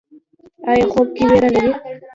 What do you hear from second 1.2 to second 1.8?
ویره لرئ؟